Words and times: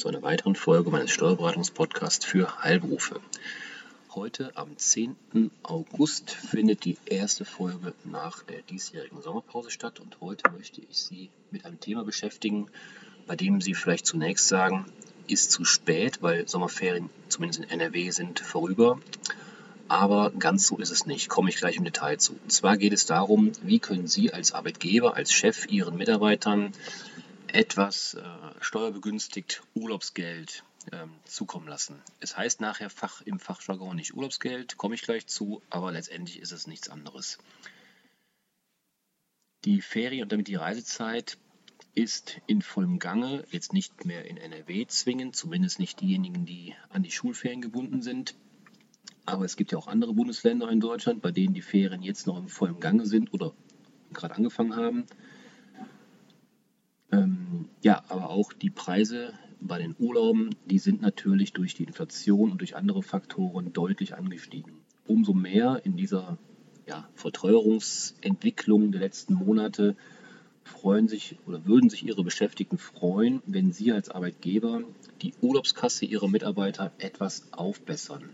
Zu 0.00 0.08
einer 0.08 0.22
weiteren 0.22 0.54
Folge 0.54 0.90
meines 0.90 1.10
Steuerberatungspodcasts 1.10 2.24
für 2.24 2.64
Heilberufe. 2.64 3.20
Heute 4.14 4.56
am 4.56 4.78
10. 4.78 5.14
August 5.62 6.30
findet 6.30 6.86
die 6.86 6.96
erste 7.04 7.44
Folge 7.44 7.92
nach 8.04 8.42
der 8.42 8.62
diesjährigen 8.62 9.20
Sommerpause 9.20 9.70
statt 9.70 10.00
und 10.00 10.22
heute 10.22 10.50
möchte 10.52 10.80
ich 10.80 10.96
Sie 10.96 11.28
mit 11.50 11.66
einem 11.66 11.80
Thema 11.80 12.02
beschäftigen, 12.02 12.70
bei 13.26 13.36
dem 13.36 13.60
Sie 13.60 13.74
vielleicht 13.74 14.06
zunächst 14.06 14.48
sagen, 14.48 14.86
ist 15.26 15.50
zu 15.50 15.66
spät, 15.66 16.22
weil 16.22 16.48
Sommerferien 16.48 17.10
zumindest 17.28 17.62
in 17.62 17.68
NRW 17.68 18.08
sind 18.08 18.40
vorüber. 18.40 18.98
Aber 19.88 20.30
ganz 20.30 20.66
so 20.66 20.78
ist 20.78 20.92
es 20.92 21.04
nicht, 21.04 21.28
komme 21.28 21.50
ich 21.50 21.56
gleich 21.56 21.76
im 21.76 21.84
Detail 21.84 22.16
zu. 22.16 22.38
Und 22.42 22.50
zwar 22.50 22.78
geht 22.78 22.94
es 22.94 23.04
darum, 23.04 23.52
wie 23.64 23.80
können 23.80 24.06
Sie 24.06 24.32
als 24.32 24.52
Arbeitgeber, 24.52 25.14
als 25.14 25.30
Chef 25.30 25.66
Ihren 25.70 25.98
Mitarbeitern 25.98 26.72
etwas 27.54 28.14
äh, 28.14 28.22
steuerbegünstigt 28.60 29.62
Urlaubsgeld 29.74 30.64
ähm, 30.92 31.10
zukommen 31.24 31.68
lassen. 31.68 32.02
Es 32.20 32.36
heißt 32.36 32.60
nachher 32.60 32.90
Fach, 32.90 33.20
im 33.22 33.38
Fachjargon 33.38 33.96
nicht 33.96 34.14
Urlaubsgeld, 34.14 34.76
komme 34.76 34.94
ich 34.94 35.02
gleich 35.02 35.26
zu, 35.26 35.62
aber 35.70 35.92
letztendlich 35.92 36.40
ist 36.40 36.52
es 36.52 36.66
nichts 36.66 36.88
anderes. 36.88 37.38
Die 39.64 39.82
Ferien 39.82 40.22
und 40.22 40.32
damit 40.32 40.48
die 40.48 40.54
Reisezeit 40.54 41.38
ist 41.94 42.40
in 42.46 42.62
vollem 42.62 42.98
Gange, 42.98 43.44
jetzt 43.50 43.72
nicht 43.72 44.04
mehr 44.04 44.24
in 44.24 44.36
NRW 44.36 44.86
zwingend, 44.86 45.36
zumindest 45.36 45.78
nicht 45.78 46.00
diejenigen, 46.00 46.46
die 46.46 46.74
an 46.88 47.02
die 47.02 47.10
Schulferien 47.10 47.60
gebunden 47.60 48.00
sind. 48.00 48.34
Aber 49.26 49.44
es 49.44 49.56
gibt 49.56 49.72
ja 49.72 49.78
auch 49.78 49.86
andere 49.86 50.14
Bundesländer 50.14 50.70
in 50.70 50.80
Deutschland, 50.80 51.20
bei 51.20 51.30
denen 51.30 51.54
die 51.54 51.62
Ferien 51.62 52.02
jetzt 52.02 52.26
noch 52.26 52.38
im 52.38 52.48
vollen 52.48 52.80
Gange 52.80 53.06
sind 53.06 53.34
oder 53.34 53.52
gerade 54.12 54.34
angefangen 54.34 54.76
haben. 54.76 55.06
Ähm, 57.12 57.39
ja, 57.82 58.02
aber 58.08 58.30
auch 58.30 58.52
die 58.52 58.70
Preise 58.70 59.32
bei 59.60 59.78
den 59.78 59.94
Urlauben, 59.98 60.54
die 60.66 60.78
sind 60.78 61.02
natürlich 61.02 61.52
durch 61.52 61.74
die 61.74 61.84
Inflation 61.84 62.50
und 62.50 62.60
durch 62.60 62.76
andere 62.76 63.02
Faktoren 63.02 63.72
deutlich 63.72 64.14
angestiegen. 64.14 64.72
Umso 65.06 65.34
mehr 65.34 65.82
in 65.84 65.96
dieser 65.96 66.38
ja, 66.86 67.08
Verteuerungsentwicklung 67.14 68.92
der 68.92 69.00
letzten 69.00 69.34
Monate 69.34 69.96
freuen 70.64 71.08
sich 71.08 71.36
oder 71.46 71.64
würden 71.66 71.90
sich 71.90 72.04
Ihre 72.04 72.24
Beschäftigten 72.24 72.78
freuen, 72.78 73.42
wenn 73.46 73.72
Sie 73.72 73.92
als 73.92 74.08
Arbeitgeber 74.08 74.82
die 75.20 75.34
Urlaubskasse 75.40 76.04
Ihrer 76.04 76.28
Mitarbeiter 76.28 76.92
etwas 76.98 77.52
aufbessern. 77.52 78.30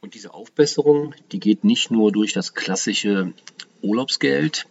Und 0.00 0.14
diese 0.14 0.34
Aufbesserung, 0.34 1.14
die 1.30 1.38
geht 1.38 1.64
nicht 1.64 1.90
nur 1.90 2.10
durch 2.10 2.32
das 2.32 2.54
klassische 2.54 3.32
Urlaubsgeld. 3.82 4.66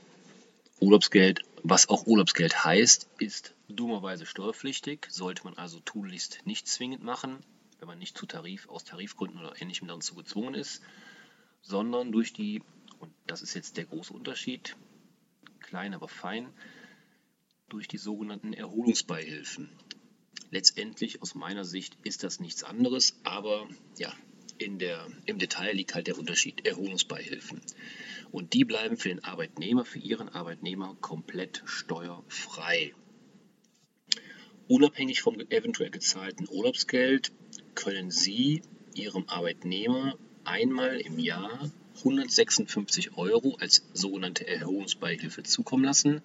Urlaubsgeld 0.79 1.41
was 1.63 1.89
auch 1.89 2.07
Urlaubsgeld 2.07 2.63
heißt, 2.63 3.09
ist 3.19 3.53
dummerweise 3.67 4.25
steuerpflichtig, 4.25 5.07
sollte 5.09 5.43
man 5.43 5.57
also 5.57 5.79
tunlichst 5.79 6.39
nicht 6.45 6.67
zwingend 6.67 7.03
machen, 7.03 7.43
wenn 7.79 7.87
man 7.87 7.99
nicht 7.99 8.17
zu 8.17 8.25
Tarif, 8.25 8.67
aus 8.69 8.83
Tarifgründen 8.83 9.39
oder 9.39 9.61
ähnlichem 9.61 9.87
dazu 9.87 10.15
gezwungen 10.15 10.55
ist, 10.55 10.81
sondern 11.61 12.11
durch 12.11 12.33
die, 12.33 12.63
und 12.99 13.13
das 13.27 13.41
ist 13.41 13.53
jetzt 13.53 13.77
der 13.77 13.85
große 13.85 14.13
Unterschied, 14.13 14.75
klein 15.59 15.93
aber 15.93 16.07
fein, 16.07 16.51
durch 17.69 17.87
die 17.87 17.97
sogenannten 17.97 18.53
Erholungsbeihilfen. 18.53 19.69
Letztendlich 20.49 21.21
aus 21.21 21.35
meiner 21.35 21.63
Sicht 21.63 21.97
ist 22.03 22.23
das 22.23 22.39
nichts 22.39 22.63
anderes, 22.63 23.19
aber 23.23 23.67
ja, 23.97 24.13
in 24.61 24.77
der, 24.77 25.07
im 25.25 25.39
Detail 25.39 25.73
liegt 25.73 25.95
halt 25.95 26.07
der 26.07 26.17
Unterschied 26.17 26.65
Erholungsbeihilfen. 26.65 27.61
Und 28.31 28.53
die 28.53 28.63
bleiben 28.63 28.95
für 28.95 29.09
den 29.09 29.23
Arbeitnehmer, 29.23 29.85
für 29.85 29.99
ihren 29.99 30.29
Arbeitnehmer 30.29 30.95
komplett 31.01 31.63
steuerfrei. 31.65 32.93
Unabhängig 34.67 35.21
vom 35.21 35.39
eventuell 35.49 35.89
gezahlten 35.89 36.47
Urlaubsgeld 36.49 37.31
können 37.75 38.11
Sie 38.11 38.61
Ihrem 38.93 39.25
Arbeitnehmer 39.27 40.17
einmal 40.43 40.97
im 41.01 41.17
Jahr 41.19 41.71
156 41.97 43.17
Euro 43.17 43.57
als 43.59 43.83
sogenannte 43.93 44.47
Erhöhungsbeihilfe 44.47 45.43
zukommen 45.43 45.83
lassen. 45.83 46.21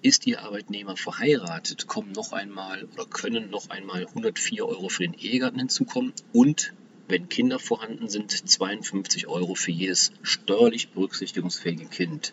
Ist 0.00 0.26
Ihr 0.26 0.42
Arbeitnehmer 0.42 0.96
verheiratet, 0.96 1.86
kommen 1.86 2.12
noch 2.12 2.32
einmal 2.32 2.84
oder 2.84 3.06
können 3.06 3.50
noch 3.50 3.70
einmal 3.70 4.06
104 4.06 4.66
Euro 4.66 4.88
für 4.88 5.02
den 5.02 5.14
Ehegatten 5.14 5.58
hinzukommen 5.58 6.12
und 6.32 6.72
wenn 7.12 7.28
Kinder 7.28 7.58
vorhanden 7.58 8.08
sind, 8.08 8.30
52 8.30 9.26
Euro 9.26 9.54
für 9.54 9.70
jedes 9.70 10.12
steuerlich 10.22 10.88
berücksichtigungsfähige 10.88 11.84
Kind, 11.84 12.32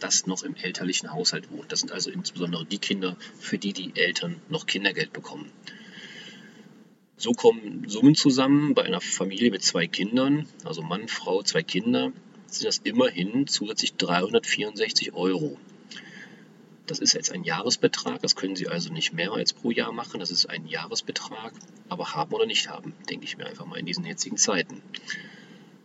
das 0.00 0.26
noch 0.26 0.42
im 0.42 0.56
elterlichen 0.56 1.12
Haushalt 1.12 1.52
wohnt. 1.52 1.70
Das 1.70 1.78
sind 1.78 1.92
also 1.92 2.10
insbesondere 2.10 2.66
die 2.66 2.78
Kinder, 2.78 3.16
für 3.38 3.56
die 3.56 3.72
die 3.72 3.92
Eltern 3.94 4.42
noch 4.48 4.66
Kindergeld 4.66 5.12
bekommen. 5.12 5.52
So 7.16 7.32
kommen 7.32 7.88
Summen 7.88 8.16
zusammen 8.16 8.74
bei 8.74 8.82
einer 8.82 9.00
Familie 9.00 9.52
mit 9.52 9.62
zwei 9.62 9.86
Kindern, 9.86 10.48
also 10.64 10.82
Mann, 10.82 11.06
Frau, 11.06 11.44
zwei 11.44 11.62
Kinder, 11.62 12.12
sind 12.46 12.66
das 12.66 12.78
immerhin 12.78 13.46
zusätzlich 13.46 13.94
364 13.94 15.14
Euro. 15.14 15.56
Das 16.86 17.00
ist 17.00 17.14
jetzt 17.14 17.32
ein 17.32 17.42
Jahresbetrag, 17.42 18.22
das 18.22 18.36
können 18.36 18.54
Sie 18.54 18.68
also 18.68 18.92
nicht 18.92 19.12
mehrmals 19.12 19.52
pro 19.52 19.72
Jahr 19.72 19.92
machen, 19.92 20.20
das 20.20 20.30
ist 20.30 20.46
ein 20.46 20.66
Jahresbetrag, 20.68 21.52
aber 21.88 22.14
haben 22.14 22.32
oder 22.32 22.46
nicht 22.46 22.68
haben, 22.68 22.94
denke 23.10 23.24
ich 23.24 23.36
mir 23.36 23.46
einfach 23.46 23.66
mal 23.66 23.78
in 23.78 23.86
diesen 23.86 24.04
jetzigen 24.04 24.36
Zeiten. 24.36 24.82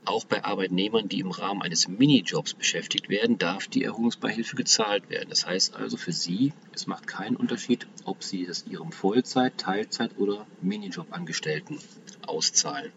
Auch 0.05 0.25
bei 0.25 0.43
Arbeitnehmern, 0.43 1.09
die 1.09 1.19
im 1.19 1.31
Rahmen 1.31 1.61
eines 1.61 1.87
Minijobs 1.87 2.55
beschäftigt 2.55 3.09
werden, 3.09 3.37
darf 3.37 3.67
die 3.67 3.83
Erholungsbeihilfe 3.83 4.55
gezahlt 4.55 5.09
werden. 5.09 5.29
Das 5.29 5.45
heißt 5.45 5.75
also 5.75 5.95
für 5.95 6.11
Sie, 6.11 6.53
es 6.73 6.87
macht 6.87 7.05
keinen 7.05 7.35
Unterschied, 7.35 7.85
ob 8.03 8.23
Sie 8.23 8.43
es 8.43 8.65
Ihrem 8.67 8.91
Vollzeit-, 8.91 9.57
Teilzeit- 9.57 10.17
oder 10.17 10.47
Minijob-Angestellten 10.61 11.79
auszahlen. 12.25 12.91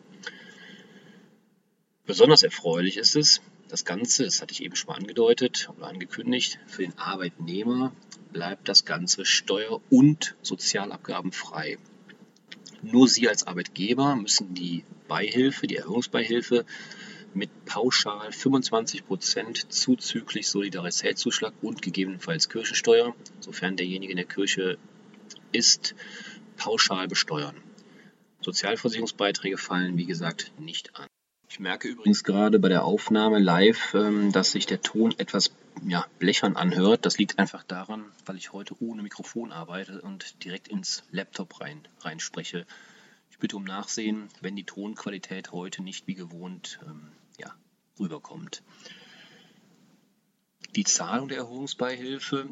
Besonders 2.07 2.43
erfreulich 2.43 2.99
ist 2.99 3.17
es, 3.17 3.41
das 3.69 3.87
Ganze, 3.87 4.25
das 4.25 4.43
hatte 4.43 4.53
ich 4.53 4.63
eben 4.63 4.77
schon 4.77 4.89
mal 4.89 4.99
angedeutet 4.99 5.71
oder 5.75 5.87
angekündigt, 5.87 6.59
für 6.67 6.83
den 6.83 6.99
Arbeitnehmer 6.99 7.93
bleibt 8.31 8.69
das 8.69 8.85
Ganze 8.85 9.25
steuer- 9.25 9.81
und 9.89 10.37
sozialabgabenfrei. 10.43 11.79
Nur 12.83 13.09
Sie 13.09 13.27
als 13.27 13.47
Arbeitgeber 13.47 14.17
müssen 14.17 14.53
die 14.53 14.85
Beihilfe, 15.09 15.67
die 15.67 15.77
Erhöhungsbeihilfe 15.77 16.67
mit 17.33 17.65
pauschal 17.65 18.29
25% 18.29 19.71
zuzüglich 19.71 20.49
Solidaritätszuschlag 20.49 21.55
und 21.63 21.81
gegebenenfalls 21.81 22.51
Kirchensteuer, 22.51 23.15
sofern 23.41 23.77
derjenige 23.77 24.13
in 24.13 24.19
der 24.19 24.27
Kirche 24.27 24.77
ist, 25.53 25.95
pauschal 26.57 27.09
besteuern. 27.09 27.57
Sozialversicherungsbeiträge 28.43 29.57
fallen, 29.57 29.97
wie 29.97 30.05
gesagt, 30.05 30.53
nicht 30.59 30.95
an. 30.97 31.07
Ich 31.55 31.61
merke 31.61 31.87
übrigens 31.87 32.25
gerade 32.25 32.59
bei 32.59 32.69
der 32.69 32.85
Aufnahme 32.85 33.39
live, 33.39 33.95
ähm, 33.95 34.33
dass 34.33 34.51
sich 34.51 34.67
der 34.67 34.83
Ton 34.83 35.15
etwas 35.19 35.55
ja, 35.87 36.05
blechern 36.19 36.57
anhört. 36.57 37.07
Das 37.07 37.17
liegt 37.17 37.39
einfach 37.39 37.63
daran, 37.63 38.07
weil 38.27 38.35
ich 38.35 38.53
heute 38.53 38.75
ohne 38.83 39.03
Mikrofon 39.03 39.53
arbeite 39.53 40.03
und 40.03 40.43
direkt 40.43 40.67
ins 40.67 41.05
Laptop 41.13 41.61
rein, 41.61 41.87
rein 42.01 42.19
spreche. 42.19 42.67
Ich 43.31 43.39
bitte 43.39 43.57
um 43.57 43.63
Nachsehen, 43.63 44.31
wenn 44.41 44.57
die 44.57 44.65
Tonqualität 44.65 45.53
heute 45.53 45.81
nicht 45.85 46.09
wie 46.09 46.17
gewohnt 46.17 46.81
ähm, 46.89 47.13
ja, 47.39 47.55
rüberkommt. 48.01 48.65
Die 50.75 50.83
Zahlung 50.83 51.29
der 51.29 51.39
Erholungsbeihilfe 51.39 52.49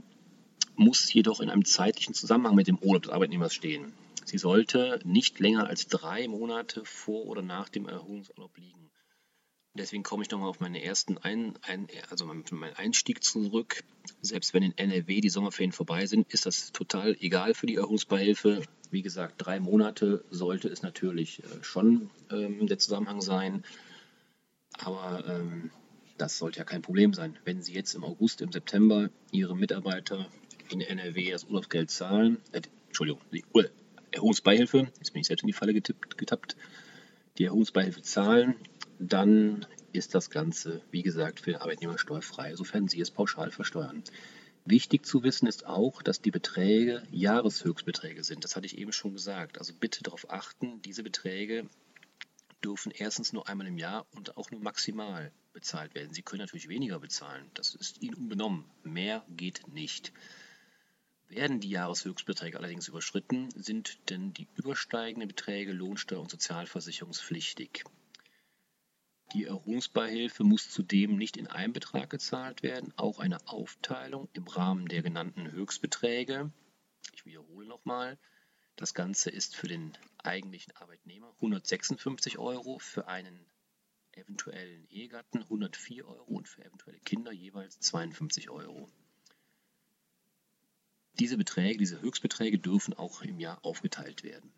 muss 0.76 1.12
jedoch 1.12 1.40
in 1.40 1.50
einem 1.50 1.64
zeitlichen 1.64 2.14
Zusammenhang 2.14 2.55
mit 2.55 2.69
dem 2.69 2.78
Urlaub 2.78 3.02
des 3.02 3.10
Arbeitnehmers 3.10 3.52
stehen. 3.52 3.94
Sie 4.24 4.38
sollte 4.38 5.00
nicht 5.04 5.40
länger 5.40 5.66
als 5.66 5.88
drei 5.88 6.28
Monate 6.28 6.84
vor 6.84 7.26
oder 7.26 7.42
nach 7.42 7.69
dem 7.69 7.88
Erholungsurlaub 7.88 8.56
liegen. 8.56 8.90
Deswegen 9.74 10.02
komme 10.02 10.22
ich 10.22 10.30
nochmal 10.30 10.50
auf 10.50 10.60
meine 10.60 10.82
ersten 10.82 11.16
ein, 11.19 11.54
ein, 11.62 11.88
also 12.10 12.26
meinen 12.26 12.76
Einstieg 12.76 13.24
zurück. 13.24 13.82
Selbst 14.20 14.52
wenn 14.52 14.62
in 14.62 14.76
NRW 14.76 15.22
die 15.22 15.30
Sommerferien 15.30 15.72
vorbei 15.72 16.04
sind, 16.04 16.30
ist 16.32 16.44
das 16.44 16.72
total 16.72 17.16
egal 17.20 17.54
für 17.54 17.66
die 17.66 17.76
Erholungsbeihilfe. 17.76 18.62
Wie 18.90 19.00
gesagt, 19.00 19.36
drei 19.38 19.60
Monate 19.60 20.24
sollte 20.30 20.69
es 20.69 20.82
natürlich 20.82 21.42
äh, 21.42 21.64
schon 21.64 22.10
ähm, 22.30 22.66
der 22.66 22.78
Zusammenhang 22.78 23.22
sein. 23.22 23.64
Aber 24.78 25.24
ähm, 25.26 25.70
das 26.19 26.36
sollte 26.36 26.58
ja 26.58 26.64
kein 26.64 26.82
Problem 26.82 27.14
sein. 27.14 27.38
Wenn 27.44 27.62
Sie 27.62 27.72
jetzt 27.72 27.94
im 27.94 28.04
August, 28.04 28.42
im 28.42 28.52
September 28.52 29.08
Ihre 29.30 29.56
Mitarbeiter 29.56 30.28
in 30.69 30.82
NRW 30.82 31.30
das 31.30 31.44
Urlaubsgeld 31.44 31.90
zahlen, 31.90 32.36
äh, 32.52 32.60
Entschuldigung, 32.88 33.22
die 33.32 33.44
Erholungsbeihilfe, 34.12 34.88
jetzt 34.99 35.12
bin 35.12 35.20
ich 35.20 35.26
selbst 35.26 35.43
in 35.43 35.49
die 35.49 35.53
Falle 35.53 35.75
getippt, 35.75 36.19
getappt, 36.19 36.56
die 37.38 37.44
Erholungsbeihilfe 37.44 38.03
zahlen 38.03 38.56
dann 39.03 39.67
ist 39.93 40.14
das 40.14 40.31
Ganze, 40.31 40.81
wie 40.91 41.03
gesagt, 41.03 41.41
für 41.41 41.50
den 41.50 41.61
Arbeitnehmer 41.61 41.99
steuerfrei, 41.99 42.55
sofern 42.55 42.88
Sie 42.88 43.00
es 43.00 43.11
pauschal 43.11 43.50
versteuern. 43.50 44.05
Wichtig 44.64 45.05
zu 45.05 45.25
wissen 45.25 45.49
ist 45.49 45.67
auch, 45.67 46.03
dass 46.03 46.23
die 46.23 46.31
Beträge 46.31 47.03
Jahreshöchstbeträge 47.11 48.23
sind. 48.23 48.44
Das 48.44 48.55
hatte 48.55 48.67
ich 48.67 48.79
eben 48.79 48.93
schon 48.93 49.12
gesagt. 49.12 49.59
Also 49.59 49.73
bitte 49.75 50.05
darauf 50.05 50.31
achten, 50.31 50.81
diese 50.82 51.03
Beträge 51.03 51.69
dürfen 52.65 52.93
erstens 52.94 53.32
nur 53.32 53.49
einmal 53.49 53.67
im 53.67 53.76
Jahr 53.76 54.06
und 54.15 54.37
auch 54.37 54.53
nur 54.53 54.61
maximal 54.61 55.32
bezahlt 55.53 55.97
werden. 55.97 56.15
Sie 56.15 56.23
können 56.23 56.43
natürlich 56.43 56.69
weniger 56.69 57.00
bezahlen. 57.00 57.50
Das 57.55 57.75
ist 57.75 58.00
Ihnen 58.03 58.15
unbenommen. 58.15 58.65
Mehr 58.85 59.25
geht 59.29 59.67
nicht. 59.67 60.12
Werden 61.32 61.61
die 61.61 61.70
Jahreshöchstbeträge 61.70 62.58
allerdings 62.58 62.88
überschritten, 62.88 63.49
sind 63.52 64.11
denn 64.11 64.34
die 64.34 64.49
übersteigenden 64.55 65.29
Beträge 65.29 65.73
Lohnsteuer- 65.73 66.20
und 66.20 66.31
sozialversicherungspflichtig. 66.31 67.84
Die 69.32 69.46
Erholungsbeihilfe 69.46 70.44
muss 70.44 70.69
zudem 70.69 71.17
nicht 71.17 71.38
in 71.38 71.46
einem 71.46 71.73
Betrag 71.73 72.11
gezahlt 72.11 72.62
werden, 72.62 72.93
auch 72.99 73.19
eine 73.19 73.49
Aufteilung 73.49 74.29
im 74.34 74.46
Rahmen 74.46 74.88
der 74.88 75.00
genannten 75.00 75.50
Höchstbeträge. 75.50 76.52
Ich 77.14 77.25
wiederhole 77.25 77.67
nochmal, 77.67 78.19
das 78.76 78.93
Ganze 78.93 79.31
ist 79.31 79.56
für 79.56 79.69
den 79.69 79.96
eigentlichen 80.19 80.76
Arbeitnehmer 80.76 81.32
156 81.37 82.37
Euro, 82.37 82.79
für 82.79 83.08
einen 83.08 83.46
eventuellen 84.12 84.87
Ehegatten 84.90 85.38
104 85.44 86.06
Euro 86.06 86.25
und 86.25 86.46
für 86.46 86.62
eventuelle 86.62 87.00
Kinder 87.00 87.32
jeweils 87.32 87.81
52 87.81 88.50
Euro. 88.50 88.90
Diese 91.19 91.37
Beträge, 91.37 91.79
diese 91.79 92.00
Höchstbeträge 92.00 92.59
dürfen 92.59 92.94
auch 92.94 93.23
im 93.23 93.38
Jahr 93.38 93.59
aufgeteilt 93.64 94.23
werden. 94.23 94.50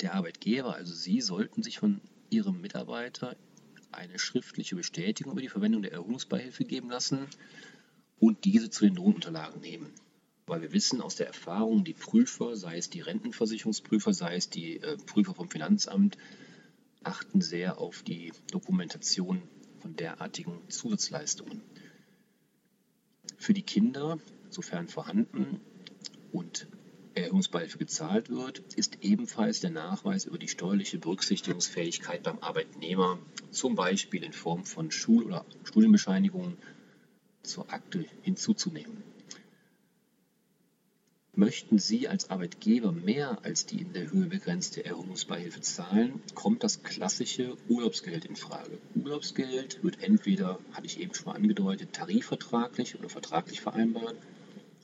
Der 0.00 0.14
Arbeitgeber, 0.14 0.74
also 0.74 0.94
Sie, 0.94 1.20
sollten 1.20 1.62
sich 1.62 1.78
von 1.78 2.00
Ihrem 2.30 2.60
Mitarbeiter 2.60 3.36
eine 3.90 4.18
schriftliche 4.18 4.76
Bestätigung 4.76 5.32
über 5.32 5.40
die 5.40 5.48
Verwendung 5.48 5.82
der 5.82 5.92
Erholungsbeihilfe 5.92 6.64
geben 6.64 6.90
lassen 6.90 7.26
und 8.18 8.44
diese 8.44 8.70
zu 8.70 8.84
den 8.84 8.96
Lohnunterlagen 8.96 9.60
nehmen. 9.60 9.92
Weil 10.46 10.62
wir 10.62 10.72
wissen 10.72 11.00
aus 11.00 11.16
der 11.16 11.26
Erfahrung, 11.26 11.84
die 11.84 11.94
Prüfer, 11.94 12.56
sei 12.56 12.78
es 12.78 12.90
die 12.90 13.00
Rentenversicherungsprüfer, 13.00 14.12
sei 14.12 14.36
es 14.36 14.50
die 14.50 14.80
äh, 14.80 14.96
Prüfer 14.96 15.34
vom 15.34 15.50
Finanzamt, 15.50 16.16
achten 17.02 17.40
sehr 17.40 17.78
auf 17.78 18.02
die 18.02 18.32
Dokumentation 18.50 19.42
von 19.80 19.96
derartigen 19.96 20.58
Zusatzleistungen. 20.68 21.62
Für 23.36 23.54
die 23.54 23.62
Kinder, 23.62 24.18
sofern 24.50 24.88
vorhanden 24.88 25.60
und 26.32 26.68
Erhöhungsbeihilfe 27.14 27.78
gezahlt 27.78 28.30
wird, 28.30 28.62
ist 28.76 28.98
ebenfalls 29.02 29.60
der 29.60 29.70
Nachweis 29.70 30.24
über 30.24 30.38
die 30.38 30.48
steuerliche 30.48 30.98
Berücksichtigungsfähigkeit 30.98 32.22
beim 32.22 32.38
Arbeitnehmer, 32.38 33.18
zum 33.50 33.74
Beispiel 33.74 34.22
in 34.22 34.32
Form 34.32 34.64
von 34.64 34.90
Schul- 34.90 35.24
oder 35.24 35.44
Studienbescheinigungen, 35.64 36.56
zur 37.42 37.72
Akte 37.72 38.04
hinzuzunehmen. 38.22 39.02
Möchten 41.34 41.78
Sie 41.78 42.08
als 42.08 42.30
Arbeitgeber 42.30 42.90
mehr 42.90 43.44
als 43.44 43.64
die 43.64 43.80
in 43.80 43.92
der 43.92 44.10
Höhe 44.10 44.26
begrenzte 44.26 44.84
Erholungsbeihilfe 44.84 45.60
zahlen, 45.60 46.20
kommt 46.34 46.64
das 46.64 46.82
klassische 46.82 47.56
Urlaubsgeld 47.68 48.24
in 48.24 48.34
Frage. 48.34 48.78
Urlaubsgeld 48.96 49.82
wird 49.84 50.02
entweder, 50.02 50.58
hatte 50.72 50.86
ich 50.86 50.98
eben 50.98 51.14
schon 51.14 51.26
mal 51.26 51.36
angedeutet, 51.36 51.92
tarifvertraglich 51.92 52.98
oder 52.98 53.08
vertraglich 53.08 53.60
vereinbart 53.60 54.16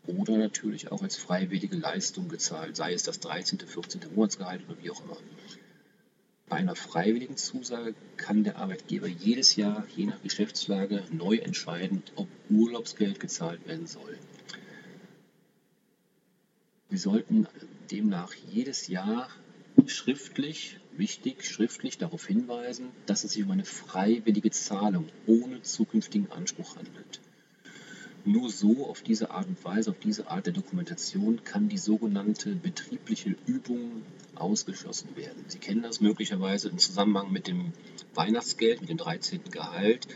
oder 0.07 0.37
natürlich 0.37 0.93
auch 0.93 1.03
als 1.03 1.17
freiwillige 1.17 1.77
Leistung 1.77 2.29
gezahlt, 2.29 2.77
sei 2.77 2.93
es 2.93 3.03
das 3.03 3.21
13., 3.21 3.61
14. 3.61 4.01
Monatsgehalt 4.15 4.63
oder 4.69 4.83
wie 4.83 4.91
auch 4.91 5.05
immer. 5.05 5.17
Bei 6.49 6.57
einer 6.57 6.77
freiwilligen 6.77 7.37
Zusage 7.37 7.95
kann 8.17 8.45
der 8.45 8.59
Arbeitgeber 8.59 9.07
jedes 9.07 9.57
Jahr, 9.57 9.87
je 9.97 10.07
nach 10.07 10.23
Geschäftslage, 10.23 11.03
neu 11.11 11.37
entscheiden, 11.37 12.03
ob 12.17 12.29
Urlaubsgeld 12.51 13.19
gezahlt 13.19 13.67
werden 13.67 13.87
soll. 13.87 14.19
Sie 16.91 16.99
sollten 16.99 17.49
demnach 17.91 18.35
jedes 18.53 18.89
Jahr 18.89 19.29
schriftlich, 19.87 20.79
wichtig, 20.97 21.45
schriftlich 21.45 21.99
darauf 21.99 22.27
hinweisen, 22.27 22.91
dass 23.07 23.25
es 23.25 23.33
sich 23.33 23.43
um 23.43 23.51
eine 23.51 23.65
freiwillige 23.65 24.51
Zahlung 24.51 25.09
ohne 25.27 25.63
zukünftigen 25.63 26.31
Anspruch 26.31 26.77
handelt. 26.77 27.21
Nur 28.27 28.49
so, 28.49 28.87
auf 28.87 29.03
diese 29.03 29.31
Art 29.31 29.47
und 29.49 29.63
Weise, 29.65 29.91
auf 29.91 29.99
diese 29.99 30.31
Art 30.31 30.47
der 30.47 30.55
Dokumentation 30.55 31.45
kann 31.45 31.69
die 31.69 31.77
sogenannte 31.77 32.55
betriebliche 32.55 33.37
Übung 33.47 34.03
ausgeschlossen 34.35 35.15
werden. 35.15 35.45
Sie 35.49 35.59
kennen 35.59 35.83
das 35.83 36.01
möglicherweise 36.01 36.71
im 36.71 36.79
Zusammenhang 36.79 37.31
mit 37.31 37.49
dem 37.49 37.73
Weihnachtsgeld, 38.15 38.81
mit 38.81 38.89
dem 38.89 38.97
13. 38.97 39.43
Gehalt. 39.51 40.09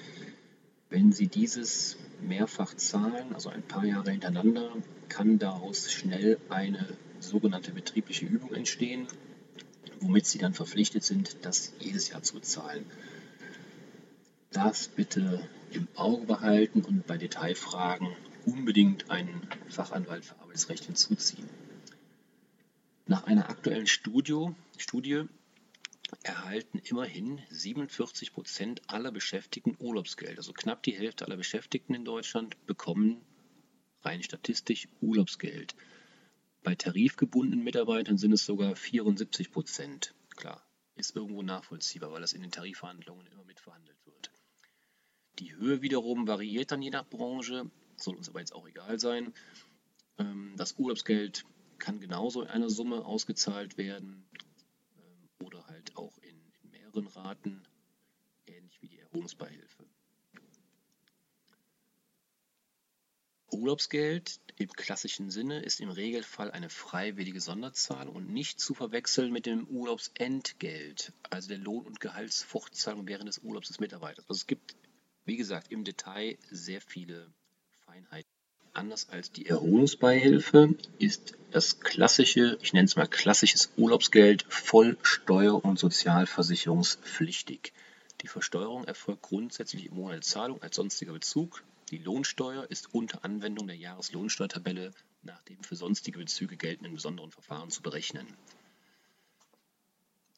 Wenn 0.88 1.12
Sie 1.12 1.26
dieses 1.26 1.98
mehrfach 2.26 2.74
zahlen, 2.74 3.34
also 3.34 3.50
ein 3.50 3.62
paar 3.62 3.84
Jahre 3.84 4.10
hintereinander, 4.10 4.72
kann 5.10 5.38
daraus 5.38 5.92
schnell 5.92 6.38
eine 6.48 6.96
sogenannte 7.20 7.72
betriebliche 7.72 8.24
Übung 8.24 8.54
entstehen, 8.54 9.06
womit 10.00 10.24
Sie 10.24 10.38
dann 10.38 10.54
verpflichtet 10.54 11.04
sind, 11.04 11.36
das 11.42 11.74
jedes 11.78 12.08
Jahr 12.08 12.22
zu 12.22 12.34
bezahlen. 12.34 12.86
Das 14.50 14.88
bitte 14.88 15.46
im 15.72 15.88
Auge 15.94 16.24
behalten 16.24 16.82
und 16.82 17.06
bei 17.06 17.18
Detailfragen 17.18 18.16
unbedingt 18.46 19.10
einen 19.10 19.46
Fachanwalt 19.68 20.24
für 20.24 20.38
Arbeitsrecht 20.40 20.84
hinzuziehen. 20.86 21.48
Nach 23.06 23.24
einer 23.24 23.50
aktuellen 23.50 23.86
Studie, 23.86 24.54
Studie 24.78 25.24
erhalten 26.22 26.78
immerhin 26.78 27.40
47 27.50 28.32
Prozent 28.32 28.82
aller 28.86 29.12
Beschäftigten 29.12 29.76
Urlaubsgeld. 29.78 30.38
Also 30.38 30.54
knapp 30.54 30.82
die 30.82 30.96
Hälfte 30.96 31.26
aller 31.26 31.36
Beschäftigten 31.36 31.94
in 31.94 32.06
Deutschland 32.06 32.56
bekommen 32.66 33.20
rein 34.02 34.22
statistisch 34.22 34.88
Urlaubsgeld. 35.02 35.74
Bei 36.62 36.74
tarifgebundenen 36.74 37.62
Mitarbeitern 37.62 38.16
sind 38.16 38.32
es 38.32 38.44
sogar 38.44 38.76
74 38.76 39.50
Prozent. 39.52 40.14
Klar, 40.36 40.62
ist 40.96 41.14
irgendwo 41.14 41.42
nachvollziehbar, 41.42 42.12
weil 42.12 42.20
das 42.20 42.32
in 42.32 42.42
den 42.42 42.50
Tarifverhandlungen 42.50 43.26
immer 43.26 43.44
mitverhandelt 43.44 43.98
wird. 44.06 44.30
Die 45.38 45.54
Höhe 45.54 45.82
wiederum 45.82 46.26
variiert 46.26 46.72
dann 46.72 46.82
je 46.82 46.90
nach 46.90 47.06
Branche, 47.06 47.70
soll 47.96 48.16
uns 48.16 48.28
aber 48.28 48.40
jetzt 48.40 48.54
auch 48.54 48.66
egal 48.66 48.98
sein. 48.98 49.32
Ähm, 50.18 50.54
das 50.56 50.74
Urlaubsgeld 50.78 51.44
kann 51.78 52.00
genauso 52.00 52.42
in 52.42 52.48
einer 52.48 52.70
Summe 52.70 53.04
ausgezahlt 53.04 53.78
werden 53.78 54.24
oder 55.44 55.66
halt 55.66 55.96
auch 55.96 56.16
in, 56.18 56.36
in 56.62 56.70
mehreren 56.70 57.06
Raten, 57.06 57.62
ähnlich 58.46 58.82
wie 58.82 58.88
die 58.88 58.98
Erholungsbeihilfe. 58.98 59.84
Urlaubsgeld 63.50 64.40
im 64.56 64.68
klassischen 64.68 65.30
Sinne 65.30 65.60
ist 65.60 65.80
im 65.80 65.88
Regelfall 65.88 66.50
eine 66.50 66.68
freiwillige 66.68 67.40
Sonderzahlung 67.40 68.14
und 68.14 68.30
nicht 68.30 68.60
zu 68.60 68.74
verwechseln 68.74 69.32
mit 69.32 69.46
dem 69.46 69.66
Urlaubsentgelt, 69.68 71.12
also 71.30 71.48
der 71.48 71.58
Lohn- 71.58 71.86
und 71.86 72.00
Gehaltsfortzahlung 72.00 73.06
während 73.06 73.28
des 73.28 73.38
Urlaubs 73.38 73.68
des 73.68 73.80
Mitarbeiters. 73.80 74.26
Also 74.28 74.40
es 74.40 74.46
gibt, 74.46 74.76
wie 75.28 75.36
gesagt, 75.36 75.70
im 75.70 75.84
Detail 75.84 76.38
sehr 76.50 76.80
viele 76.80 77.30
Feinheiten. 77.84 78.30
Anders 78.72 79.10
als 79.10 79.30
die 79.30 79.44
Erholungsbeihilfe 79.44 80.74
ist 80.98 81.34
das 81.50 81.80
klassische, 81.80 82.58
ich 82.62 82.72
nenne 82.72 82.86
es 82.86 82.96
mal 82.96 83.06
klassisches 83.06 83.70
Urlaubsgeld 83.76 84.46
voll 84.48 84.96
steuer- 85.02 85.62
und 85.62 85.78
sozialversicherungspflichtig. 85.78 87.74
Die 88.22 88.28
Versteuerung 88.28 88.84
erfolgt 88.84 89.20
grundsätzlich 89.20 89.86
im 89.86 89.96
Monat 89.96 90.24
Zahlung 90.24 90.62
als 90.62 90.76
sonstiger 90.76 91.12
Bezug. 91.12 91.62
Die 91.90 91.98
Lohnsteuer 91.98 92.64
ist 92.70 92.94
unter 92.94 93.22
Anwendung 93.22 93.66
der 93.66 93.76
Jahreslohnsteuertabelle 93.76 94.92
nach 95.22 95.42
dem 95.42 95.62
für 95.62 95.76
sonstige 95.76 96.20
Bezüge 96.20 96.56
geltenden 96.56 96.94
besonderen 96.94 97.32
Verfahren 97.32 97.70
zu 97.70 97.82
berechnen. 97.82 98.26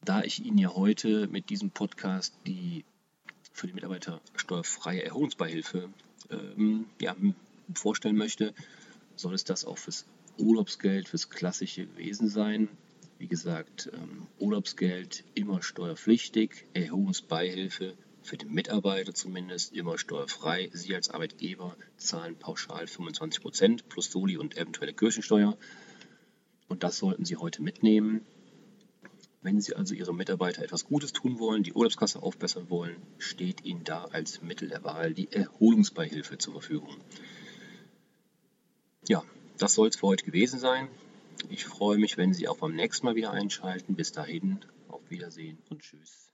Da 0.03 0.23
ich 0.23 0.43
Ihnen 0.43 0.57
ja 0.57 0.75
heute 0.75 1.27
mit 1.27 1.49
diesem 1.49 1.71
Podcast 1.71 2.33
die 2.45 2.83
für 3.51 3.67
die 3.67 3.73
Mitarbeiter 3.73 4.21
steuerfreie 4.35 5.03
Erholungsbeihilfe 5.03 5.89
ähm, 6.29 6.85
ja, 6.99 7.15
vorstellen 7.73 8.17
möchte, 8.17 8.53
soll 9.15 9.33
es 9.33 9.43
das 9.43 9.65
auch 9.65 9.77
fürs 9.77 10.05
Urlaubsgeld, 10.37 11.09
fürs 11.09 11.29
klassische 11.29 11.87
Wesen 11.97 12.27
sein. 12.27 12.69
Wie 13.17 13.27
gesagt, 13.27 13.89
ähm, 13.93 14.27
Urlaubsgeld 14.39 15.23
immer 15.35 15.61
steuerpflichtig, 15.61 16.65
Erholungsbeihilfe 16.73 17.95
für 18.23 18.37
den 18.37 18.51
Mitarbeiter 18.51 19.13
zumindest 19.13 19.73
immer 19.73 19.97
steuerfrei. 19.97 20.69
Sie 20.73 20.95
als 20.95 21.09
Arbeitgeber 21.09 21.75
zahlen 21.97 22.35
pauschal 22.35 22.85
25% 22.85 23.83
plus 23.89 24.11
Soli 24.11 24.37
und 24.37 24.57
eventuelle 24.57 24.93
Kirchensteuer. 24.93 25.57
Und 26.67 26.83
das 26.83 26.97
sollten 26.97 27.25
Sie 27.25 27.37
heute 27.37 27.61
mitnehmen. 27.61 28.25
Wenn 29.43 29.59
Sie 29.59 29.75
also 29.75 29.95
Ihrem 29.95 30.17
Mitarbeiter 30.17 30.63
etwas 30.63 30.85
Gutes 30.85 31.13
tun 31.13 31.39
wollen, 31.39 31.63
die 31.63 31.73
Urlaubskasse 31.73 32.21
aufbessern 32.21 32.69
wollen, 32.69 33.01
steht 33.17 33.65
Ihnen 33.65 33.83
da 33.83 34.05
als 34.05 34.41
Mittel 34.43 34.69
der 34.69 34.83
Wahl 34.83 35.13
die 35.15 35.31
Erholungsbeihilfe 35.31 36.37
zur 36.37 36.53
Verfügung. 36.53 36.95
Ja, 39.07 39.23
das 39.57 39.73
soll 39.73 39.87
es 39.87 39.95
für 39.95 40.07
heute 40.07 40.25
gewesen 40.25 40.59
sein. 40.59 40.89
Ich 41.49 41.65
freue 41.65 41.97
mich, 41.97 42.17
wenn 42.17 42.33
Sie 42.33 42.47
auch 42.47 42.57
beim 42.57 42.75
nächsten 42.75 43.05
Mal 43.05 43.15
wieder 43.15 43.31
einschalten. 43.31 43.95
Bis 43.95 44.11
dahin, 44.11 44.59
auf 44.89 45.01
Wiedersehen 45.09 45.57
und 45.69 45.81
Tschüss. 45.81 46.30